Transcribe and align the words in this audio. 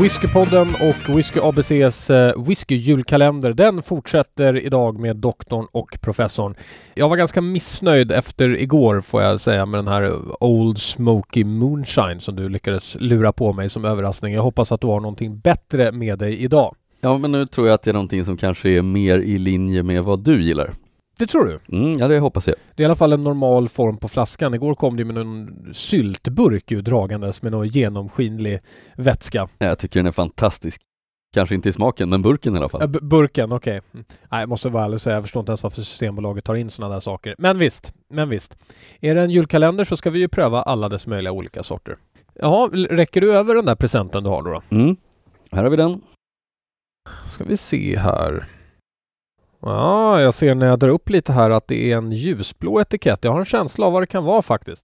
Whiskypodden 0.00 0.68
och 0.68 1.16
Whisky 1.16 1.40
ABCs 1.42 2.10
eh, 2.10 2.42
whiskyjulkalender, 2.46 3.52
den 3.52 3.82
fortsätter 3.82 4.66
idag 4.66 4.98
med 4.98 5.16
doktorn 5.16 5.66
och 5.72 5.98
professorn. 6.00 6.54
Jag 6.94 7.08
var 7.08 7.16
ganska 7.16 7.40
missnöjd 7.40 8.12
efter 8.12 8.62
igår 8.62 9.00
får 9.00 9.22
jag 9.22 9.40
säga 9.40 9.66
med 9.66 9.78
den 9.78 9.88
här 9.88 10.12
Old 10.44 10.78
Smoky 10.78 11.44
Moonshine 11.44 12.20
som 12.20 12.36
du 12.36 12.48
lyckades 12.48 12.96
lura 13.00 13.32
på 13.32 13.52
mig 13.52 13.70
som 13.70 13.84
överraskning. 13.84 14.34
Jag 14.34 14.42
hoppas 14.42 14.72
att 14.72 14.80
du 14.80 14.86
har 14.86 15.00
någonting 15.00 15.38
bättre 15.38 15.92
med 15.92 16.18
dig 16.18 16.44
idag. 16.44 16.74
Ja, 17.00 17.18
men 17.18 17.32
nu 17.32 17.46
tror 17.46 17.66
jag 17.66 17.74
att 17.74 17.82
det 17.82 17.90
är 17.90 17.94
någonting 17.94 18.24
som 18.24 18.36
kanske 18.36 18.68
är 18.70 18.82
mer 18.82 19.18
i 19.18 19.38
linje 19.38 19.82
med 19.82 20.04
vad 20.04 20.24
du 20.24 20.42
gillar. 20.42 20.74
Det 21.20 21.26
tror 21.26 21.44
du? 21.44 21.76
Mm, 21.76 21.98
ja, 21.98 22.08
det 22.08 22.18
hoppas 22.18 22.46
jag. 22.46 22.56
Det 22.74 22.82
är 22.82 22.84
i 22.84 22.86
alla 22.86 22.96
fall 22.96 23.12
en 23.12 23.24
normal 23.24 23.68
form 23.68 23.96
på 23.96 24.08
flaskan. 24.08 24.54
Igår 24.54 24.74
kom 24.74 24.96
det 24.96 25.04
med 25.04 25.14
någon 25.14 25.74
syltburk 25.74 26.70
ju 26.70 26.82
dragandes 26.82 27.42
med 27.42 27.52
någon 27.52 27.68
genomskinlig 27.68 28.60
vätska. 28.96 29.48
Jag 29.58 29.78
tycker 29.78 30.00
den 30.00 30.06
är 30.06 30.12
fantastisk. 30.12 30.82
Kanske 31.34 31.54
inte 31.54 31.68
i 31.68 31.72
smaken, 31.72 32.08
men 32.08 32.22
burken 32.22 32.54
i 32.54 32.58
alla 32.58 32.68
fall. 32.68 32.82
Äh, 32.82 32.88
burken, 32.88 33.52
okej. 33.52 33.78
Okay. 33.78 33.90
Mm. 33.94 34.04
Nej, 34.30 34.40
jag 34.40 34.48
måste 34.48 34.68
vara 34.68 34.84
ärlig 34.84 34.94
och 34.94 35.02
säga, 35.02 35.14
jag 35.14 35.24
förstår 35.24 35.40
inte 35.40 35.50
ens 35.50 35.62
varför 35.62 35.82
Systembolaget 35.82 36.44
tar 36.44 36.54
in 36.54 36.70
sådana 36.70 36.94
där 36.94 37.00
saker. 37.00 37.34
Men 37.38 37.58
visst, 37.58 37.94
men 38.08 38.28
visst. 38.28 38.58
Är 39.00 39.14
det 39.14 39.20
en 39.20 39.30
julkalender 39.30 39.84
så 39.84 39.96
ska 39.96 40.10
vi 40.10 40.18
ju 40.18 40.28
pröva 40.28 40.62
alla 40.62 40.88
dess 40.88 41.06
möjliga 41.06 41.32
olika 41.32 41.62
sorter. 41.62 41.96
Jaha, 42.34 42.68
räcker 42.72 43.20
du 43.20 43.34
över 43.34 43.54
den 43.54 43.64
där 43.64 43.76
presenten 43.76 44.24
du 44.24 44.30
har 44.30 44.42
då? 44.42 44.50
då? 44.50 44.76
Mm, 44.76 44.96
här 45.52 45.62
har 45.62 45.70
vi 45.70 45.76
den. 45.76 46.00
Ska 47.26 47.44
vi 47.44 47.56
se 47.56 47.98
här. 47.98 48.59
Ja, 49.62 50.20
jag 50.20 50.34
ser 50.34 50.54
när 50.54 50.66
jag 50.66 50.78
drar 50.78 50.88
upp 50.88 51.08
lite 51.08 51.32
här 51.32 51.50
att 51.50 51.68
det 51.68 51.92
är 51.92 51.96
en 51.96 52.12
ljusblå 52.12 52.80
etikett. 52.80 53.24
Jag 53.24 53.32
har 53.32 53.38
en 53.38 53.44
känsla 53.44 53.86
av 53.86 53.92
vad 53.92 54.02
det 54.02 54.06
kan 54.06 54.24
vara 54.24 54.42
faktiskt. 54.42 54.82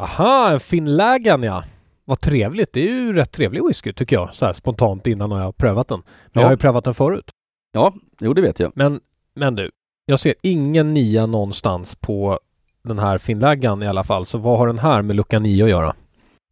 Aha, 0.00 0.50
en 0.50 0.60
Finnlägen 0.60 1.42
ja. 1.42 1.64
Vad 2.04 2.20
trevligt. 2.20 2.72
Det 2.72 2.80
är 2.80 2.92
ju 2.92 3.12
rätt 3.12 3.32
trevlig 3.32 3.64
whisky 3.66 3.92
tycker 3.92 4.16
jag, 4.16 4.34
så 4.34 4.46
här 4.46 4.52
spontant 4.52 5.06
innan 5.06 5.30
jag 5.30 5.38
har 5.38 5.52
prövat 5.52 5.88
den. 5.88 5.98
Men 5.98 6.30
ja. 6.32 6.40
jag 6.40 6.46
har 6.46 6.52
ju 6.52 6.56
prövat 6.56 6.84
den 6.84 6.94
förut. 6.94 7.30
Ja, 7.72 7.94
jo 8.20 8.34
det 8.34 8.42
vet 8.42 8.60
jag. 8.60 8.72
Men, 8.74 9.00
men 9.34 9.54
du, 9.54 9.70
jag 10.06 10.20
ser 10.20 10.34
ingen 10.42 10.94
nia 10.94 11.26
någonstans 11.26 11.94
på 11.94 12.40
den 12.82 12.98
här 12.98 13.18
Finnläggan 13.18 13.82
i 13.82 13.86
alla 13.86 14.04
fall. 14.04 14.26
Så 14.26 14.38
vad 14.38 14.58
har 14.58 14.66
den 14.66 14.78
här 14.78 15.02
med 15.02 15.16
lucka 15.16 15.38
9 15.38 15.64
att 15.64 15.70
göra? 15.70 15.96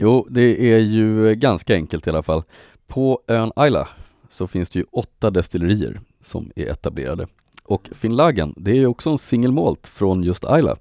Jo, 0.02 0.26
det 0.30 0.72
är 0.72 0.78
ju 0.78 1.34
ganska 1.34 1.74
enkelt 1.74 2.06
i 2.06 2.10
alla 2.10 2.22
fall. 2.22 2.42
På 2.86 3.20
ön 3.28 3.52
Ayla 3.56 3.88
så 4.30 4.46
finns 4.46 4.70
det 4.70 4.78
ju 4.78 4.84
åtta 4.92 5.30
destillerier 5.30 6.00
som 6.22 6.50
är 6.56 6.66
etablerade. 6.66 7.26
Och 7.64 7.90
Finnlagen, 7.92 8.54
det 8.56 8.70
är 8.70 8.74
ju 8.74 8.86
också 8.86 9.10
en 9.10 9.18
single 9.18 9.52
malt 9.52 9.86
från 9.86 10.22
just 10.22 10.44
Ayla. 10.44 10.76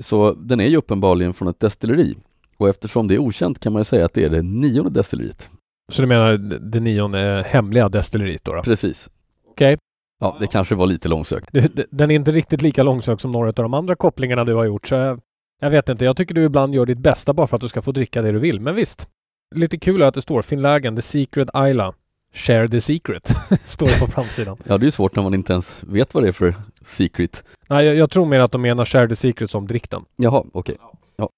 Så 0.00 0.32
den 0.32 0.60
är 0.60 0.66
ju 0.66 0.76
uppenbarligen 0.76 1.34
från 1.34 1.48
ett 1.48 1.60
destilleri. 1.60 2.16
Och 2.56 2.68
eftersom 2.68 3.08
det 3.08 3.14
är 3.14 3.18
okänt 3.18 3.58
kan 3.58 3.72
man 3.72 3.80
ju 3.80 3.84
säga 3.84 4.04
att 4.04 4.14
det 4.14 4.24
är 4.24 4.30
det 4.30 4.42
nionde 4.42 4.90
destilleriet. 4.90 5.50
Så 5.92 6.02
du 6.02 6.08
menar 6.08 6.36
det 6.70 6.80
nionde 6.80 7.44
hemliga 7.48 7.88
destilleriet 7.88 8.44
då? 8.44 8.52
då? 8.52 8.62
Precis. 8.62 9.10
Okej. 9.50 9.74
Okay. 9.74 9.76
Ja, 10.20 10.36
det 10.40 10.46
kanske 10.46 10.74
var 10.74 10.86
lite 10.86 11.08
långsökt. 11.08 11.48
Den 11.90 12.10
är 12.10 12.14
inte 12.14 12.32
riktigt 12.32 12.62
lika 12.62 12.82
långsökt 12.82 13.22
som 13.22 13.32
några 13.32 13.48
av 13.48 13.54
de 13.54 13.74
andra 13.74 13.94
kopplingarna 13.94 14.44
du 14.44 14.54
har 14.54 14.64
gjort. 14.64 14.86
Så 14.86 14.94
jag, 14.94 15.20
jag 15.60 15.70
vet 15.70 15.88
inte, 15.88 16.04
jag 16.04 16.16
tycker 16.16 16.34
du 16.34 16.44
ibland 16.44 16.74
gör 16.74 16.86
ditt 16.86 16.98
bästa 16.98 17.32
bara 17.32 17.46
för 17.46 17.56
att 17.56 17.60
du 17.60 17.68
ska 17.68 17.82
få 17.82 17.92
dricka 17.92 18.22
det 18.22 18.32
du 18.32 18.38
vill. 18.38 18.60
Men 18.60 18.74
visst, 18.74 19.08
lite 19.54 19.78
kul 19.78 20.02
att 20.02 20.14
det 20.14 20.22
står 20.22 20.42
Finnlägen, 20.42 20.96
The 20.96 21.02
Secret 21.02 21.48
Isla. 21.68 21.94
Share 22.32 22.68
the 22.68 22.80
secret, 22.80 23.30
står 23.64 23.86
det 23.86 23.98
på 24.00 24.06
framsidan. 24.06 24.56
ja, 24.64 24.78
det 24.78 24.86
är 24.86 24.90
svårt 24.90 25.16
när 25.16 25.22
man 25.22 25.34
inte 25.34 25.52
ens 25.52 25.84
vet 25.84 26.14
vad 26.14 26.22
det 26.22 26.28
är 26.28 26.32
för 26.32 26.54
secret. 26.80 27.44
Nej, 27.68 27.86
jag, 27.86 27.96
jag 27.96 28.10
tror 28.10 28.26
mer 28.26 28.40
att 28.40 28.52
de 28.52 28.62
menar 28.62 28.84
share 28.84 29.08
the 29.08 29.16
secret 29.16 29.50
som 29.50 29.66
drikten. 29.66 30.04
Jaha, 30.16 30.44
okej. 30.52 30.74
Okay. 30.74 30.86
Ja. 31.16 31.30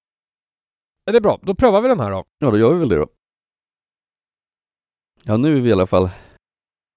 Är 1.05 1.13
det 1.13 1.21
bra? 1.21 1.39
Då 1.41 1.55
prövar 1.55 1.81
vi 1.81 1.87
den 1.87 1.99
här 1.99 2.11
då. 2.11 2.25
Ja, 2.39 2.51
då 2.51 2.57
gör 2.57 2.73
vi 2.73 2.79
väl 2.79 2.89
det 2.89 2.95
då. 2.95 3.07
Ja, 5.23 5.37
nu 5.37 5.57
är 5.57 5.61
vi 5.61 5.69
i 5.69 5.73
alla 5.73 5.87
fall... 5.87 6.09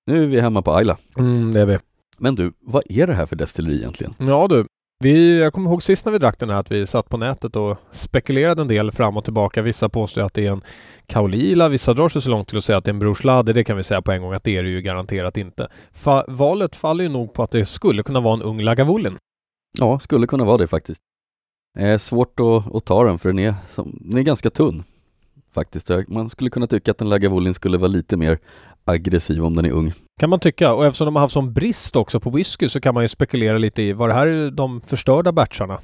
Nu 0.06 0.22
är 0.22 0.26
vi 0.26 0.40
hemma 0.40 0.62
på 0.62 0.74
Ayla. 0.74 0.98
Mm, 1.16 1.52
det 1.52 1.60
är 1.60 1.66
vi. 1.66 1.78
Men 2.18 2.34
du, 2.34 2.52
vad 2.60 2.82
är 2.88 3.06
det 3.06 3.14
här 3.14 3.26
för 3.26 3.36
destilleri 3.36 3.76
egentligen? 3.76 4.14
Ja 4.18 4.48
du, 4.48 4.66
vi, 5.04 5.40
jag 5.40 5.52
kommer 5.52 5.70
ihåg 5.70 5.82
sist 5.82 6.04
när 6.04 6.12
vi 6.12 6.18
drack 6.18 6.38
den 6.38 6.50
här 6.50 6.56
att 6.56 6.70
vi 6.70 6.86
satt 6.86 7.08
på 7.08 7.16
nätet 7.16 7.56
och 7.56 7.78
spekulerade 7.90 8.62
en 8.62 8.68
del 8.68 8.92
fram 8.92 9.16
och 9.16 9.24
tillbaka. 9.24 9.62
Vissa 9.62 9.88
påstår 9.88 10.22
att 10.22 10.34
det 10.34 10.46
är 10.46 10.50
en 10.50 10.62
Kaolila, 11.06 11.68
vissa 11.68 11.94
drar 11.94 12.08
sig 12.08 12.22
så 12.22 12.30
långt 12.30 12.48
till 12.48 12.58
att 12.58 12.64
säga 12.64 12.78
att 12.78 12.84
det 12.84 12.88
är 12.88 12.92
en 12.92 12.98
Brorslade. 12.98 13.52
Det 13.52 13.64
kan 13.64 13.76
vi 13.76 13.84
säga 13.84 14.02
på 14.02 14.12
en 14.12 14.22
gång 14.22 14.32
att 14.32 14.44
det 14.44 14.56
är 14.56 14.62
det 14.62 14.68
ju 14.68 14.80
garanterat 14.80 15.36
inte. 15.36 15.68
Fa 15.92 16.24
valet 16.28 16.76
faller 16.76 17.04
ju 17.04 17.10
nog 17.10 17.32
på 17.32 17.42
att 17.42 17.50
det 17.50 17.64
skulle 17.64 18.02
kunna 18.02 18.20
vara 18.20 18.34
en 18.34 18.42
ung 18.42 18.60
Lagavulin. 18.60 19.16
Ja, 19.78 19.98
skulle 19.98 20.26
kunna 20.26 20.44
vara 20.44 20.58
det 20.58 20.66
faktiskt. 20.66 21.00
Det 21.74 21.82
är 21.82 21.98
svårt 21.98 22.40
att, 22.40 22.74
att 22.74 22.84
ta 22.84 23.04
den 23.04 23.18
för 23.18 23.28
den 23.28 23.38
är, 23.38 23.54
som, 23.70 23.98
den 24.00 24.18
är 24.18 24.22
ganska 24.22 24.50
tunn 24.50 24.84
faktiskt. 25.54 25.90
Man 26.08 26.30
skulle 26.30 26.50
kunna 26.50 26.66
tycka 26.66 26.90
att 26.90 27.00
en 27.00 27.08
Lagavulin 27.08 27.54
skulle 27.54 27.78
vara 27.78 27.88
lite 27.88 28.16
mer 28.16 28.38
aggressiv 28.84 29.44
om 29.44 29.56
den 29.56 29.64
är 29.64 29.70
ung. 29.70 29.92
Kan 30.20 30.30
man 30.30 30.40
tycka. 30.40 30.72
Och 30.72 30.86
eftersom 30.86 31.04
de 31.04 31.16
har 31.16 31.20
haft 31.20 31.34
sån 31.34 31.52
brist 31.52 31.96
också 31.96 32.20
på 32.20 32.30
whisky 32.30 32.68
så 32.68 32.80
kan 32.80 32.94
man 32.94 33.04
ju 33.04 33.08
spekulera 33.08 33.58
lite 33.58 33.82
i, 33.82 33.92
var 33.92 34.08
det 34.08 34.14
här 34.14 34.50
de 34.50 34.80
förstörda 34.80 35.32
batcharna? 35.32 35.80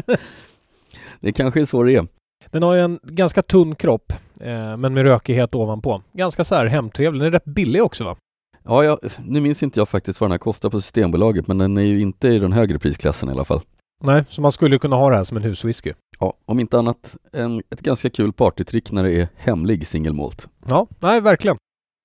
det 1.20 1.32
kanske 1.32 1.60
är 1.60 1.64
så 1.64 1.82
det 1.82 1.92
är. 1.92 2.06
Den 2.50 2.62
har 2.62 2.74
ju 2.74 2.80
en 2.80 3.00
ganska 3.02 3.42
tunn 3.42 3.74
kropp, 3.74 4.12
eh, 4.40 4.76
men 4.76 4.94
med 4.94 5.02
rökighet 5.02 5.54
ovanpå. 5.54 6.02
Ganska 6.12 6.44
så 6.44 6.54
här 6.54 6.66
hemtrevlig. 6.66 7.20
Den 7.20 7.26
är 7.26 7.30
rätt 7.30 7.44
billig 7.44 7.82
också 7.82 8.04
va? 8.04 8.16
Ja, 8.62 8.84
jag, 8.84 8.98
nu 9.24 9.40
minns 9.40 9.62
inte 9.62 9.80
jag 9.80 9.88
faktiskt 9.88 10.20
vad 10.20 10.28
den 10.28 10.32
här 10.32 10.38
kostar 10.38 10.70
på 10.70 10.80
Systembolaget, 10.80 11.46
men 11.46 11.58
den 11.58 11.76
är 11.76 11.82
ju 11.82 12.00
inte 12.00 12.28
i 12.28 12.38
den 12.38 12.52
högre 12.52 12.78
prisklassen 12.78 13.28
i 13.28 13.32
alla 13.32 13.44
fall. 13.44 13.60
Nej, 14.02 14.24
så 14.28 14.40
man 14.40 14.52
skulle 14.52 14.78
kunna 14.78 14.96
ha 14.96 15.10
det 15.10 15.16
här 15.16 15.24
som 15.24 15.36
en 15.36 15.42
huswhisky. 15.42 15.92
Ja, 16.18 16.34
om 16.44 16.60
inte 16.60 16.78
annat 16.78 17.16
en, 17.32 17.62
ett 17.70 17.80
ganska 17.80 18.10
kul 18.10 18.32
partytrick 18.32 18.92
när 18.92 19.04
det 19.04 19.12
är 19.12 19.28
hemlig 19.36 19.86
single 19.86 20.12
malt. 20.12 20.48
Ja, 20.68 20.86
nej 21.00 21.20
verkligen. 21.20 21.56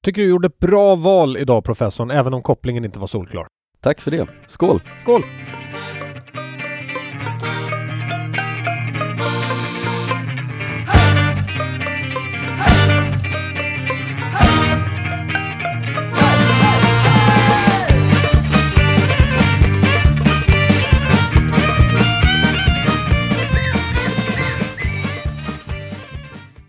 Tycker 0.05 0.21
du 0.21 0.29
gjorde 0.29 0.47
ett 0.47 0.59
bra 0.59 0.95
val 0.95 1.37
idag 1.37 1.63
professorn, 1.63 2.11
även 2.11 2.33
om 2.33 2.41
kopplingen 2.41 2.85
inte 2.85 2.99
var 2.99 3.07
solklar. 3.07 3.47
Tack 3.81 4.01
för 4.01 4.11
det. 4.11 4.27
Skål! 4.47 4.81
Skål! 5.01 5.23